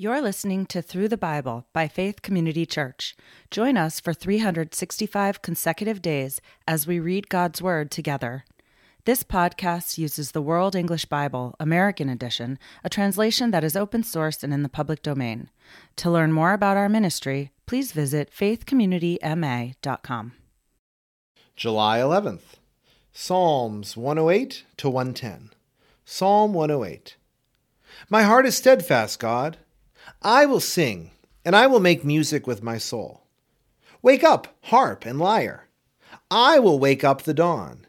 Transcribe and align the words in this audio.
You're 0.00 0.22
listening 0.22 0.66
to 0.66 0.80
Through 0.80 1.08
the 1.08 1.16
Bible 1.16 1.66
by 1.72 1.88
Faith 1.88 2.22
Community 2.22 2.64
Church. 2.64 3.16
Join 3.50 3.76
us 3.76 3.98
for 3.98 4.14
365 4.14 5.42
consecutive 5.42 6.00
days 6.00 6.40
as 6.68 6.86
we 6.86 7.00
read 7.00 7.28
God's 7.28 7.60
Word 7.60 7.90
together. 7.90 8.44
This 9.06 9.24
podcast 9.24 9.98
uses 9.98 10.30
the 10.30 10.40
World 10.40 10.76
English 10.76 11.06
Bible, 11.06 11.56
American 11.58 12.08
Edition, 12.08 12.60
a 12.84 12.88
translation 12.88 13.50
that 13.50 13.64
is 13.64 13.74
open 13.74 14.04
source 14.04 14.44
and 14.44 14.54
in 14.54 14.62
the 14.62 14.68
public 14.68 15.02
domain. 15.02 15.50
To 15.96 16.12
learn 16.12 16.32
more 16.32 16.52
about 16.52 16.76
our 16.76 16.88
ministry, 16.88 17.50
please 17.66 17.90
visit 17.90 18.30
faithcommunityma.com. 18.30 20.32
July 21.56 21.98
11th, 21.98 22.54
Psalms 23.12 23.96
108 23.96 24.62
to 24.76 24.88
110. 24.88 25.50
Psalm 26.04 26.54
108. 26.54 27.16
My 28.08 28.22
heart 28.22 28.46
is 28.46 28.56
steadfast, 28.56 29.18
God. 29.18 29.56
I 30.22 30.46
will 30.46 30.60
sing, 30.60 31.10
and 31.44 31.54
I 31.56 31.66
will 31.66 31.80
make 31.80 32.04
music 32.04 32.46
with 32.46 32.62
my 32.62 32.78
soul. 32.78 33.22
Wake 34.02 34.22
up, 34.22 34.56
harp 34.62 35.04
and 35.04 35.18
lyre. 35.18 35.68
I 36.30 36.58
will 36.58 36.78
wake 36.78 37.04
up 37.04 37.22
the 37.22 37.34
dawn. 37.34 37.86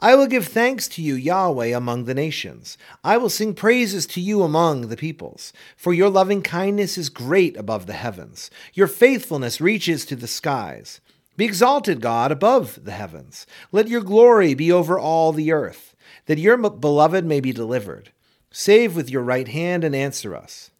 I 0.00 0.14
will 0.14 0.28
give 0.28 0.46
thanks 0.46 0.86
to 0.88 1.02
you, 1.02 1.14
Yahweh, 1.14 1.76
among 1.76 2.04
the 2.04 2.14
nations. 2.14 2.78
I 3.02 3.16
will 3.16 3.30
sing 3.30 3.54
praises 3.54 4.06
to 4.08 4.20
you 4.20 4.42
among 4.42 4.82
the 4.82 4.96
peoples. 4.96 5.52
For 5.76 5.92
your 5.92 6.08
loving 6.08 6.42
kindness 6.42 6.96
is 6.96 7.08
great 7.08 7.56
above 7.56 7.86
the 7.86 7.94
heavens. 7.94 8.48
Your 8.74 8.86
faithfulness 8.86 9.60
reaches 9.60 10.06
to 10.06 10.14
the 10.14 10.28
skies. 10.28 11.00
Be 11.36 11.44
exalted, 11.44 12.00
God, 12.00 12.30
above 12.30 12.84
the 12.84 12.92
heavens. 12.92 13.46
Let 13.72 13.88
your 13.88 14.02
glory 14.02 14.54
be 14.54 14.70
over 14.70 14.98
all 14.98 15.32
the 15.32 15.50
earth, 15.50 15.96
that 16.26 16.38
your 16.38 16.56
beloved 16.56 17.24
may 17.24 17.40
be 17.40 17.52
delivered. 17.52 18.12
Save 18.52 18.94
with 18.94 19.10
your 19.10 19.22
right 19.22 19.48
hand 19.48 19.82
and 19.82 19.96
answer 19.96 20.36
us. 20.36 20.70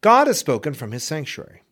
God 0.00 0.26
has 0.26 0.38
spoken 0.38 0.74
from 0.74 0.92
his 0.92 1.04
sanctuary. 1.04 1.62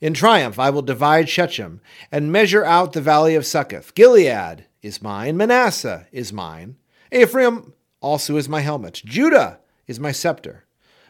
In 0.00 0.14
triumph 0.14 0.58
I 0.58 0.70
will 0.70 0.82
divide 0.82 1.28
Shechem 1.28 1.80
and 2.12 2.32
measure 2.32 2.64
out 2.64 2.92
the 2.92 3.00
valley 3.00 3.34
of 3.34 3.46
Succoth. 3.46 3.94
Gilead 3.94 4.66
is 4.82 5.02
mine, 5.02 5.36
Manasseh 5.36 6.06
is 6.12 6.32
mine. 6.32 6.76
Ephraim 7.10 7.72
also 8.00 8.36
is 8.36 8.48
my 8.48 8.60
helmet. 8.60 9.02
Judah 9.04 9.60
is 9.86 9.98
my 9.98 10.12
scepter. 10.12 10.64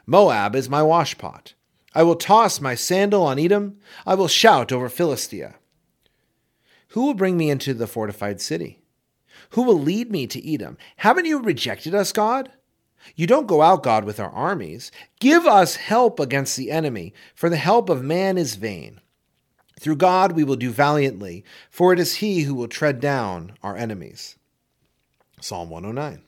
Moab 0.06 0.54
is 0.54 0.68
my 0.68 0.80
washpot. 0.80 1.54
I 1.94 2.02
will 2.02 2.16
toss 2.16 2.60
my 2.60 2.74
sandal 2.74 3.24
on 3.24 3.38
Edom. 3.38 3.78
I 4.06 4.14
will 4.14 4.28
shout 4.28 4.70
over 4.70 4.88
Philistia. 4.88 5.56
Who 6.88 7.04
will 7.04 7.14
bring 7.14 7.36
me 7.36 7.50
into 7.50 7.74
the 7.74 7.86
fortified 7.86 8.40
city? 8.40 8.82
Who 9.50 9.62
will 9.62 9.78
lead 9.78 10.10
me 10.10 10.26
to 10.28 10.52
Edom? 10.52 10.78
Haven't 10.96 11.24
you 11.24 11.40
rejected 11.40 11.94
us, 11.94 12.12
God? 12.12 12.52
You 13.14 13.26
don't 13.26 13.46
go 13.46 13.62
out, 13.62 13.82
God, 13.82 14.04
with 14.04 14.18
our 14.18 14.30
armies. 14.30 14.90
Give 15.20 15.46
us 15.46 15.76
help 15.76 16.18
against 16.18 16.56
the 16.56 16.70
enemy, 16.70 17.14
for 17.34 17.48
the 17.48 17.56
help 17.56 17.88
of 17.88 18.02
man 18.02 18.36
is 18.36 18.56
vain. 18.56 19.00
Through 19.78 19.96
God 19.96 20.32
we 20.32 20.44
will 20.44 20.56
do 20.56 20.70
valiantly, 20.70 21.44
for 21.70 21.92
it 21.92 21.98
is 21.98 22.16
He 22.16 22.42
who 22.42 22.54
will 22.54 22.68
tread 22.68 23.00
down 23.00 23.56
our 23.62 23.76
enemies. 23.76 24.36
Psalm 25.40 25.70
109. 25.70 26.22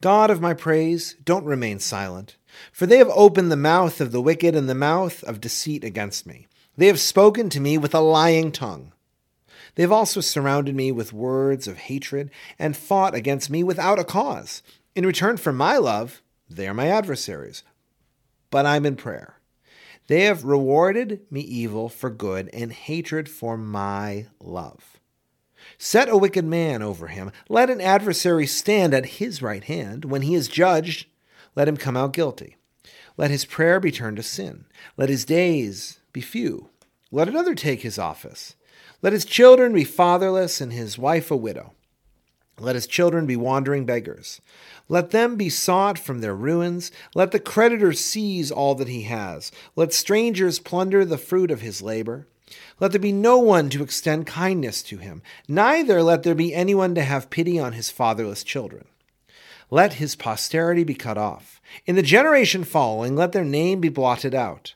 God 0.00 0.30
of 0.30 0.40
my 0.40 0.54
praise, 0.54 1.14
don't 1.24 1.44
remain 1.44 1.78
silent, 1.78 2.36
for 2.72 2.86
they 2.86 2.96
have 2.96 3.10
opened 3.14 3.52
the 3.52 3.56
mouth 3.56 4.00
of 4.00 4.12
the 4.12 4.22
wicked 4.22 4.56
and 4.56 4.68
the 4.68 4.74
mouth 4.74 5.22
of 5.24 5.42
deceit 5.42 5.84
against 5.84 6.26
me. 6.26 6.46
They 6.76 6.86
have 6.86 6.98
spoken 6.98 7.50
to 7.50 7.60
me 7.60 7.76
with 7.76 7.94
a 7.94 8.00
lying 8.00 8.50
tongue. 8.50 8.92
They 9.74 9.82
have 9.82 9.92
also 9.92 10.22
surrounded 10.22 10.74
me 10.74 10.90
with 10.90 11.12
words 11.12 11.68
of 11.68 11.76
hatred 11.76 12.30
and 12.58 12.76
fought 12.76 13.14
against 13.14 13.50
me 13.50 13.62
without 13.62 13.98
a 13.98 14.04
cause. 14.04 14.62
In 14.94 15.06
return 15.06 15.36
for 15.36 15.52
my 15.52 15.76
love, 15.76 16.22
they 16.48 16.66
are 16.66 16.74
my 16.74 16.88
adversaries. 16.88 17.62
But 18.50 18.66
I'm 18.66 18.84
in 18.84 18.96
prayer. 18.96 19.36
They 20.08 20.22
have 20.22 20.44
rewarded 20.44 21.20
me 21.30 21.40
evil 21.40 21.88
for 21.88 22.10
good 22.10 22.50
and 22.52 22.72
hatred 22.72 23.28
for 23.28 23.56
my 23.56 24.26
love. 24.40 24.98
Set 25.78 26.08
a 26.08 26.16
wicked 26.16 26.44
man 26.44 26.82
over 26.82 27.06
him. 27.06 27.30
Let 27.48 27.70
an 27.70 27.80
adversary 27.80 28.46
stand 28.46 28.92
at 28.92 29.06
his 29.06 29.40
right 29.40 29.62
hand. 29.62 30.04
When 30.04 30.22
he 30.22 30.34
is 30.34 30.48
judged, 30.48 31.06
let 31.54 31.68
him 31.68 31.76
come 31.76 31.96
out 31.96 32.12
guilty. 32.12 32.56
Let 33.16 33.30
his 33.30 33.44
prayer 33.44 33.78
be 33.78 33.92
turned 33.92 34.16
to 34.16 34.22
sin. 34.22 34.64
Let 34.96 35.08
his 35.08 35.24
days 35.24 36.00
be 36.12 36.20
few. 36.20 36.70
Let 37.12 37.28
another 37.28 37.54
take 37.54 37.82
his 37.82 37.98
office. 37.98 38.56
Let 39.02 39.12
his 39.12 39.24
children 39.24 39.72
be 39.72 39.84
fatherless 39.84 40.60
and 40.60 40.72
his 40.72 40.98
wife 40.98 41.30
a 41.30 41.36
widow. 41.36 41.72
Let 42.60 42.74
his 42.74 42.86
children 42.86 43.26
be 43.26 43.36
wandering 43.36 43.86
beggars. 43.86 44.40
Let 44.88 45.10
them 45.10 45.36
be 45.36 45.48
sought 45.48 45.98
from 45.98 46.20
their 46.20 46.34
ruins. 46.34 46.92
Let 47.14 47.30
the 47.30 47.40
creditor 47.40 47.92
seize 47.92 48.50
all 48.50 48.74
that 48.76 48.88
he 48.88 49.02
has. 49.02 49.50
Let 49.76 49.92
strangers 49.92 50.58
plunder 50.58 51.04
the 51.04 51.18
fruit 51.18 51.50
of 51.50 51.62
his 51.62 51.80
labor. 51.80 52.26
Let 52.78 52.92
there 52.92 53.00
be 53.00 53.12
no 53.12 53.38
one 53.38 53.70
to 53.70 53.82
extend 53.82 54.26
kindness 54.26 54.82
to 54.84 54.96
him, 54.96 55.22
neither 55.46 56.02
let 56.02 56.22
there 56.22 56.34
be 56.34 56.54
anyone 56.54 56.94
to 56.96 57.02
have 57.02 57.30
pity 57.30 57.58
on 57.58 57.74
his 57.74 57.90
fatherless 57.90 58.42
children. 58.42 58.86
Let 59.70 59.94
his 59.94 60.16
posterity 60.16 60.82
be 60.82 60.94
cut 60.94 61.16
off. 61.16 61.60
In 61.86 61.94
the 61.94 62.02
generation 62.02 62.64
following, 62.64 63.14
let 63.14 63.32
their 63.32 63.44
name 63.44 63.80
be 63.80 63.88
blotted 63.88 64.34
out. 64.34 64.74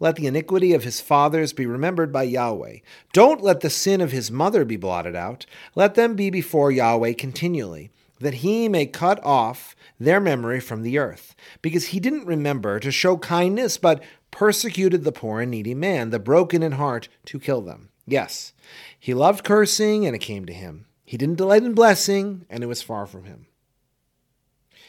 Let 0.00 0.16
the 0.16 0.26
iniquity 0.26 0.72
of 0.72 0.82
his 0.82 1.02
fathers 1.02 1.52
be 1.52 1.66
remembered 1.66 2.10
by 2.10 2.22
Yahweh. 2.22 2.78
Don't 3.12 3.42
let 3.42 3.60
the 3.60 3.68
sin 3.68 4.00
of 4.00 4.12
his 4.12 4.30
mother 4.30 4.64
be 4.64 4.76
blotted 4.76 5.14
out. 5.14 5.44
Let 5.74 5.94
them 5.94 6.16
be 6.16 6.30
before 6.30 6.72
Yahweh 6.72 7.12
continually, 7.12 7.90
that 8.18 8.34
he 8.34 8.66
may 8.66 8.86
cut 8.86 9.22
off 9.22 9.76
their 9.98 10.18
memory 10.18 10.58
from 10.58 10.82
the 10.82 10.98
earth. 10.98 11.36
Because 11.60 11.88
he 11.88 12.00
didn't 12.00 12.26
remember 12.26 12.80
to 12.80 12.90
show 12.90 13.18
kindness, 13.18 13.76
but 13.76 14.02
persecuted 14.30 15.04
the 15.04 15.12
poor 15.12 15.42
and 15.42 15.50
needy 15.50 15.74
man, 15.74 16.08
the 16.08 16.18
broken 16.18 16.62
in 16.62 16.72
heart, 16.72 17.10
to 17.26 17.38
kill 17.38 17.60
them. 17.60 17.90
Yes, 18.06 18.54
he 18.98 19.12
loved 19.12 19.44
cursing, 19.44 20.06
and 20.06 20.16
it 20.16 20.20
came 20.20 20.46
to 20.46 20.52
him. 20.54 20.86
He 21.04 21.18
didn't 21.18 21.36
delight 21.36 21.62
in 21.62 21.74
blessing, 21.74 22.46
and 22.48 22.64
it 22.64 22.68
was 22.68 22.80
far 22.80 23.04
from 23.04 23.24
him. 23.24 23.46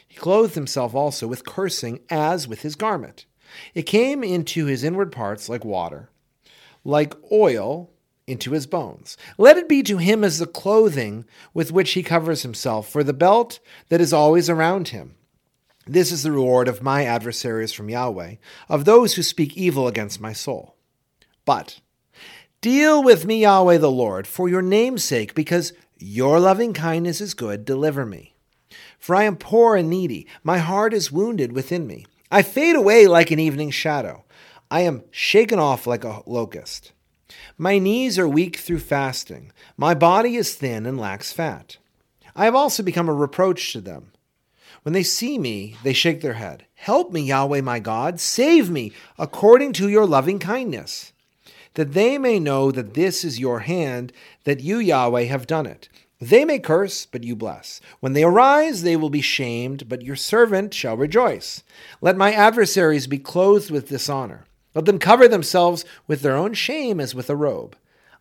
He 0.08 0.18
clothed 0.18 0.56
himself 0.56 0.96
also 0.96 1.28
with 1.28 1.46
cursing 1.46 2.00
as 2.10 2.48
with 2.48 2.62
his 2.62 2.76
garment. 2.76 3.26
It 3.74 3.84
came 3.84 4.24
into 4.24 4.66
his 4.66 4.84
inward 4.84 5.12
parts 5.12 5.50
like 5.50 5.66
water, 5.66 6.10
like 6.84 7.14
oil 7.32 7.92
into 8.28 8.52
his 8.52 8.68
bones. 8.68 9.18
Let 9.38 9.58
it 9.58 9.68
be 9.68 9.84
to 9.84 9.98
him 9.98 10.24
as 10.24 10.40
the 10.40 10.48
clothing 10.48 11.26
with 11.54 11.72
which 11.72 11.92
he 11.92 12.04
covers 12.04 12.44
himself, 12.44 12.90
for 12.90 13.04
the 13.04 13.14
belt 13.14 13.60
that 13.90 14.02
is 14.02 14.14
always 14.14 14.50
around 14.50 14.90
him. 14.90 15.16
This 15.86 16.12
is 16.12 16.24
the 16.24 16.32
reward 16.32 16.68
of 16.68 16.84
my 16.84 17.04
adversaries 17.04 17.74
from 17.74 17.90
Yahweh, 17.90 18.36
of 18.70 18.86
those 18.86 19.16
who 19.16 19.24
speak 19.24 19.58
evil 19.58 19.88
against 19.88 20.22
my 20.22 20.32
soul. 20.32 20.76
But 21.44 21.82
deal 22.62 23.04
with 23.04 23.26
me, 23.26 23.42
Yahweh 23.42 23.80
the 23.80 23.92
Lord, 23.92 24.28
for 24.28 24.48
your 24.48 24.62
name's 24.62 25.04
sake, 25.04 25.34
because 25.34 25.74
your 25.98 26.40
loving 26.40 26.74
kindness 26.74 27.20
is 27.20 27.34
good, 27.34 27.66
deliver 27.66 28.06
me. 28.06 28.36
For 29.00 29.16
I 29.16 29.24
am 29.24 29.36
poor 29.36 29.76
and 29.76 29.90
needy, 29.90 30.28
my 30.44 30.60
heart 30.60 30.94
is 30.94 31.12
wounded 31.12 31.52
within 31.52 31.88
me. 31.88 32.06
I 32.34 32.44
fade 32.44 32.78
away 32.78 33.08
like 33.08 33.30
an 33.30 33.40
evening 33.40 33.72
shadow. 33.72 34.24
I 34.72 34.81
am 34.81 35.03
shaken 35.12 35.59
off 35.59 35.86
like 35.86 36.06
a 36.06 36.22
locust. 36.25 36.94
My 37.58 37.78
knees 37.78 38.18
are 38.18 38.28
weak 38.28 38.56
through 38.56 38.80
fasting. 38.80 39.52
My 39.75 39.94
body 39.94 40.38
is 40.38 40.56
thin 40.56 40.86
and 40.86 40.97
lacks 40.97 41.34
fat. 41.34 41.75
I 42.34 42.46
have 42.46 42.56
also 42.56 42.84
become 42.84 43.09
a 43.09 43.14
reproach 43.14 43.74
to 43.74 43.81
them. 43.81 44.14
When 44.84 44.94
they 44.94 45.03
see 45.03 45.38
me, 45.38 45.75
they 45.84 45.91
shake 45.91 46.22
their 46.22 46.36
head. 46.36 46.66
Help 46.75 47.12
me, 47.12 47.22
Yahweh 47.24 47.59
my 47.59 47.80
God. 47.80 48.22
Save 48.22 48.70
me 48.70 48.94
according 49.20 49.74
to 49.74 49.90
your 49.90 50.06
loving 50.06 50.40
kindness, 50.40 51.12
that 51.74 51.91
they 51.91 52.18
may 52.18 52.40
know 52.40 52.72
that 52.72 52.94
this 52.94 53.25
is 53.25 53.41
your 53.41 53.59
hand, 53.59 54.14
that 54.46 54.62
you, 54.62 54.78
Yahweh, 54.78 55.24
have 55.24 55.47
done 55.47 55.66
it. 55.66 55.90
They 56.22 56.46
may 56.46 56.59
curse, 56.59 57.08
but 57.08 57.24
you 57.24 57.36
bless. 57.36 57.82
When 58.00 58.14
they 58.14 58.24
arise, 58.24 58.84
they 58.84 58.96
will 58.96 59.09
be 59.09 59.22
shamed, 59.22 59.90
but 59.90 60.04
your 60.04 60.16
servant 60.16 60.72
shall 60.72 60.96
rejoice. 60.96 61.64
Let 62.00 62.16
my 62.16 62.32
adversaries 62.32 63.08
be 63.08 63.18
clothed 63.18 63.72
with 63.72 63.90
dishonor. 63.90 64.46
Let 64.76 64.85
them 64.85 65.00
cover 65.00 65.28
themselves 65.28 65.84
with 66.06 66.22
their 66.22 66.35
own 66.35 66.53
shame 66.53 67.00
as 67.00 67.16
with 67.16 67.28
a 67.32 67.35
robe. 67.35 67.76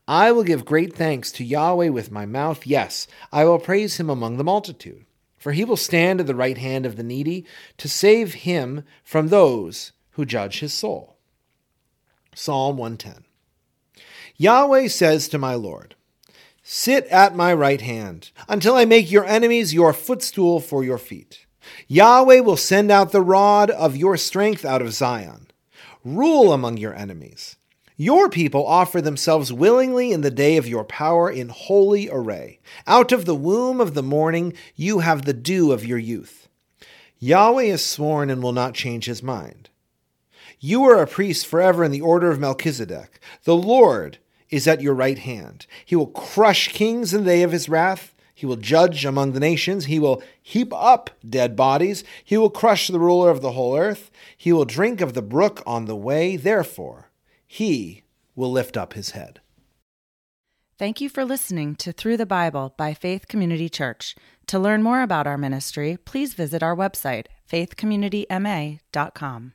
I 0.09 0.33
will 0.33 0.45
give 0.45 0.65
great 0.65 0.97
thanks 0.97 1.31
to 1.33 1.45
Yahweh 1.45 1.91
with 1.91 2.11
my 2.11 2.25
mouth. 2.25 2.67
Yes, 2.67 3.07
I 3.31 3.45
will 3.45 3.59
praise 3.59 4.01
him 4.01 4.09
among 4.09 4.39
the 4.39 4.45
multitude. 4.45 5.05
For 5.37 5.53
he 5.53 5.65
will 5.65 5.77
stand 5.77 6.21
at 6.21 6.27
the 6.27 6.35
right 6.35 6.59
hand 6.59 6.87
of 6.87 6.97
the 6.97 7.03
needy 7.03 7.45
to 7.77 7.89
save 7.89 8.35
him 8.35 8.83
from 9.05 9.29
those 9.29 9.93
who 10.13 10.25
judge 10.25 10.61
his 10.61 10.73
soul. 10.73 11.17
Psalm 12.35 12.79
110. 12.79 13.25
Yahweh 14.37 14.89
says 14.89 15.29
to 15.29 15.39
my 15.39 15.55
Lord, 15.55 15.97
Sit 16.73 17.07
at 17.07 17.35
my 17.35 17.53
right 17.53 17.81
hand 17.81 18.31
until 18.49 18.77
I 18.77 18.85
make 18.85 19.11
your 19.11 19.25
enemies 19.25 19.75
your 19.75 19.93
footstool 19.93 20.61
for 20.61 20.85
your 20.85 20.99
feet. 20.99 21.45
Yahweh 21.89 22.39
will 22.39 22.57
send 22.57 22.93
out 22.93 23.11
the 23.11 23.21
rod 23.21 23.71
of 23.71 23.97
your 23.97 24.17
strength 24.17 24.65
out 24.65 24.81
of 24.81 24.93
Zion. 24.93 25.49
Rule 26.05 26.53
among 26.53 26.77
your 26.77 26.95
enemies. 26.95 27.57
Your 27.97 28.29
people 28.29 28.65
offer 28.65 29.01
themselves 29.01 29.53
willingly 29.53 30.13
in 30.13 30.21
the 30.21 30.31
day 30.31 30.57
of 30.57 30.69
your 30.69 30.85
power 30.85 31.29
in 31.29 31.49
holy 31.49 32.09
array. 32.09 32.61
Out 32.87 33.11
of 33.11 33.25
the 33.25 33.35
womb 33.35 33.81
of 33.81 33.95
the 33.95 34.03
morning 34.05 34.53
you 34.77 35.01
have 35.01 35.25
the 35.25 35.33
dew 35.33 35.73
of 35.73 35.85
your 35.85 35.99
youth. 35.99 36.47
Yahweh 37.19 37.65
has 37.65 37.85
sworn 37.85 38.31
and 38.31 38.45
will 38.45 38.53
not 38.53 38.75
change 38.75 39.07
his 39.07 39.25
mind. 39.25 39.71
You 40.61 40.85
are 40.85 41.03
a 41.03 41.09
priest 41.09 41.49
forever 41.49 41.83
in 41.83 41.91
the 41.91 42.01
order 42.01 42.31
of 42.31 42.39
Melchizedek. 42.39 43.19
The 43.43 43.57
Lord 43.57 44.19
is 44.51 44.67
at 44.67 44.81
your 44.81 44.95
right 44.95 45.19
hand. 45.19 45.67
He 45.85 45.95
will 45.97 46.09
crush 46.09 46.69
kings 46.69 47.13
in 47.15 47.25
the 47.25 47.31
day 47.31 47.43
of 47.43 47.53
his 47.53 47.69
wrath. 47.69 48.15
He 48.35 48.47
will 48.47 48.57
judge 48.57 49.05
among 49.05 49.33
the 49.33 49.41
nations. 49.41 49.85
He 49.85 49.99
will 49.99 50.23
heap 50.43 50.73
up 50.73 51.11
dead 51.29 51.57
bodies. 51.57 52.03
He 52.25 52.39
will 52.39 52.51
crush 52.51 52.89
the 52.89 52.99
ruler 52.99 53.31
of 53.31 53.43
the 53.43 53.53
whole 53.53 53.77
earth. 53.77 54.11
He 54.37 54.53
will 54.53 54.65
drink 54.65 55.01
of 55.01 55.15
the 55.15 55.23
brook 55.23 55.63
on 55.67 55.85
the 55.85 55.97
way. 55.97 56.37
Therefore, 56.37 57.11
he 57.47 58.03
will 58.35 58.51
lift 58.51 58.77
up 58.77 58.95
his 58.95 59.11
head. 59.11 59.41
Thank 60.79 61.01
you 61.03 61.11
for 61.11 61.27
listening 61.27 61.77
to 61.77 61.93
Through 61.93 62.17
the 62.17 62.25
Bible 62.25 62.73
by 62.79 62.95
Faith 62.95 63.29
Community 63.29 63.69
Church. 63.69 64.17
To 64.47 64.59
learn 64.59 64.83
more 64.83 65.03
about 65.03 65.27
our 65.27 65.37
ministry, 65.37 65.99
please 66.07 66.33
visit 66.33 66.63
our 66.63 66.75
website, 66.75 67.27
faithcommunityma.com. 67.53 69.53